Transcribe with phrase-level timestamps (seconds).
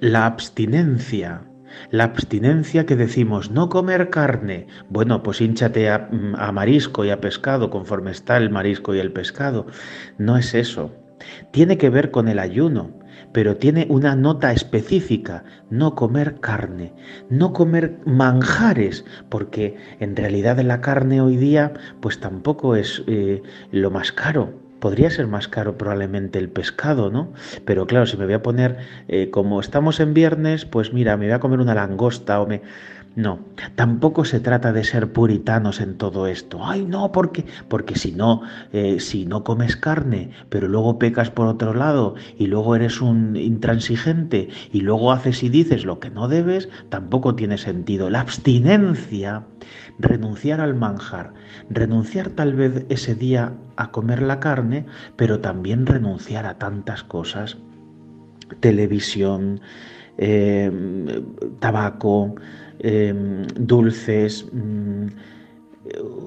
[0.00, 1.42] la abstinencia.
[1.90, 4.66] La abstinencia que decimos no comer carne.
[4.88, 9.12] Bueno, pues hinchate a, a, marisco y a pescado conforme está el marisco y el
[9.12, 9.66] pescado.
[10.16, 10.92] No es eso.
[11.50, 12.92] Tiene que ver con el ayuno,
[13.32, 16.94] pero tiene una nota específica, no comer carne,
[17.28, 23.42] no comer manjares, porque en realidad la carne hoy día pues tampoco es eh,
[23.72, 24.67] lo más caro.
[24.78, 27.32] Podría ser más caro probablemente el pescado, ¿no?
[27.64, 28.78] Pero claro, si me voy a poner,
[29.08, 32.62] eh, como estamos en viernes, pues mira, me voy a comer una langosta o me...
[33.16, 33.40] No,
[33.74, 36.64] tampoco se trata de ser puritanos en todo esto.
[36.64, 41.48] Ay, no, porque, porque si no, eh, si no comes carne, pero luego pecas por
[41.48, 46.28] otro lado y luego eres un intransigente y luego haces y dices lo que no
[46.28, 48.08] debes, tampoco tiene sentido.
[48.08, 49.42] La abstinencia,
[49.98, 51.34] renunciar al manjar,
[51.70, 54.86] renunciar tal vez ese día a comer la carne,
[55.16, 57.58] pero también renunciar a tantas cosas,
[58.60, 59.60] televisión,
[60.18, 60.70] eh,
[61.60, 62.34] tabaco,
[62.80, 64.46] Em, dulces.
[64.52, 65.06] Mm,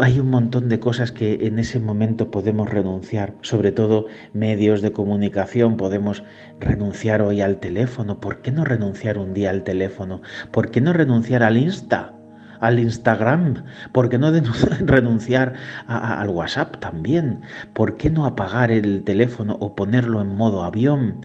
[0.00, 4.92] hay un montón de cosas que en ese momento podemos renunciar, sobre todo medios de
[4.92, 6.22] comunicación, podemos
[6.60, 8.20] renunciar hoy al teléfono.
[8.20, 10.20] ¿Por qué no renunciar un día al teléfono?
[10.52, 12.12] ¿Por qué no renunciar al Insta?
[12.58, 13.64] al Instagram?
[13.92, 14.30] ¿Por qué no
[14.80, 15.54] renunciar
[15.88, 17.42] al WhatsApp también?
[17.74, 21.20] ¿Por qué no apagar el teléfono o ponerlo en modo avión?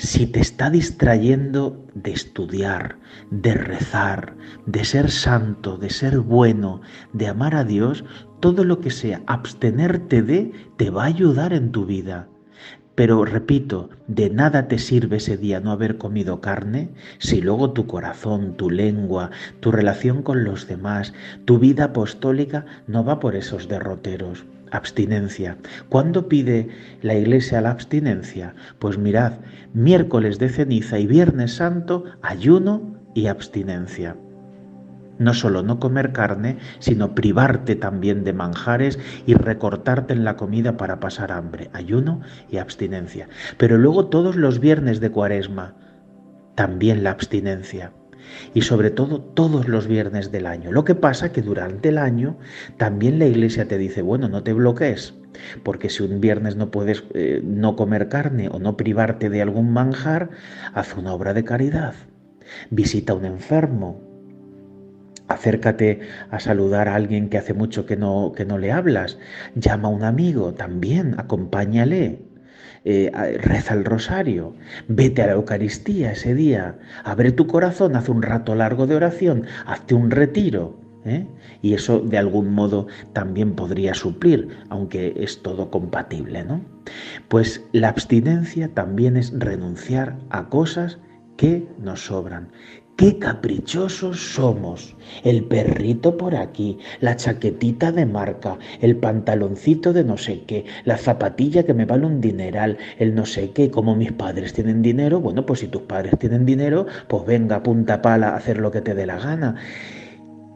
[0.00, 2.96] Si te está distrayendo de estudiar,
[3.30, 4.34] de rezar,
[4.64, 6.80] de ser santo, de ser bueno,
[7.12, 8.02] de amar a Dios,
[8.40, 12.28] todo lo que sea abstenerte de te va a ayudar en tu vida.
[12.94, 17.86] Pero repito, de nada te sirve ese día no haber comido carne si luego tu
[17.86, 23.68] corazón, tu lengua, tu relación con los demás, tu vida apostólica no va por esos
[23.68, 25.56] derroteros abstinencia.
[25.88, 26.68] ¿Cuándo pide
[27.02, 28.54] la Iglesia la abstinencia?
[28.78, 29.32] Pues mirad,
[29.74, 34.16] miércoles de ceniza y viernes santo, ayuno y abstinencia.
[35.20, 40.78] No solo no comer carne, sino privarte también de manjares y recortarte en la comida
[40.78, 43.28] para pasar hambre, ayuno y abstinencia.
[43.58, 45.74] Pero luego todos los viernes de cuaresma,
[46.54, 47.92] también la abstinencia
[48.54, 50.72] y sobre todo todos los viernes del año.
[50.72, 52.38] Lo que pasa que durante el año
[52.78, 55.14] también la iglesia te dice, bueno, no te bloquees,
[55.62, 59.70] porque si un viernes no puedes eh, no comer carne o no privarte de algún
[59.70, 60.30] manjar,
[60.72, 61.94] haz una obra de caridad,
[62.70, 64.09] visita a un enfermo,
[65.30, 69.18] acércate a saludar a alguien que hace mucho que no, que no le hablas,
[69.54, 72.18] llama a un amigo también, acompáñale.
[72.86, 73.10] Eh,
[73.42, 74.54] reza el rosario,
[74.88, 79.44] vete a la Eucaristía ese día, abre tu corazón, haz un rato largo de oración,
[79.66, 80.80] hazte un retiro.
[81.04, 81.26] ¿eh?
[81.60, 86.62] Y eso de algún modo también podría suplir, aunque es todo compatible, ¿no?
[87.28, 90.98] Pues la abstinencia también es renunciar a cosas
[91.36, 92.48] que nos sobran,
[92.96, 94.94] Qué caprichosos somos.
[95.24, 100.98] El perrito por aquí, la chaquetita de marca, el pantaloncito de no sé qué, la
[100.98, 105.18] zapatilla que me vale un dineral, el no sé qué, como mis padres tienen dinero,
[105.18, 108.94] bueno, pues si tus padres tienen dinero, pues venga, punta pala, hacer lo que te
[108.94, 109.56] dé la gana.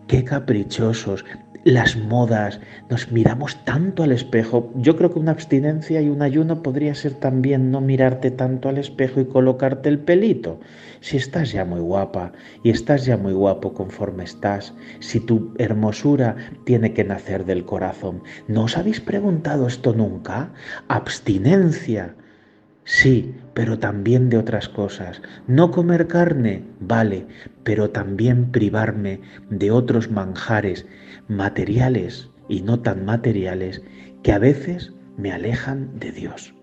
[0.06, 1.24] Qué caprichosos
[1.64, 2.60] las modas,
[2.90, 4.70] nos miramos tanto al espejo.
[4.74, 8.76] Yo creo que una abstinencia y un ayuno podría ser también no mirarte tanto al
[8.76, 10.60] espejo y colocarte el pelito.
[11.00, 12.32] Si estás ya muy guapa
[12.62, 18.22] y estás ya muy guapo conforme estás, si tu hermosura tiene que nacer del corazón.
[18.46, 20.52] ¿No os habéis preguntado esto nunca?
[20.88, 22.14] Abstinencia.
[22.84, 25.22] Sí, pero también de otras cosas.
[25.46, 27.26] No comer carne, vale,
[27.62, 30.86] pero también privarme de otros manjares
[31.26, 33.82] materiales y no tan materiales
[34.22, 36.54] que a veces me alejan de Dios.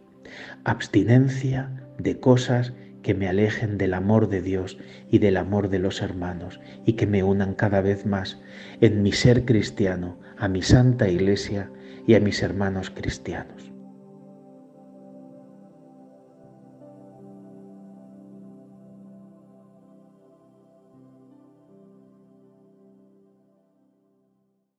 [0.63, 4.77] Abstinencia de cosas que me alejen del amor de Dios
[5.09, 8.39] y del amor de los hermanos y que me unan cada vez más
[8.79, 11.71] en mi ser cristiano, a mi santa iglesia
[12.05, 13.70] y a mis hermanos cristianos.